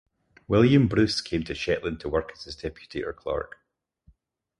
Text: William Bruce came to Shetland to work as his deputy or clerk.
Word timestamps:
William 0.47 0.87
Bruce 0.87 1.21
came 1.21 1.43
to 1.43 1.53
Shetland 1.53 1.99
to 1.99 2.09
work 2.09 2.31
as 2.33 2.45
his 2.45 2.55
deputy 2.55 3.03
or 3.03 3.13
clerk. 3.13 3.59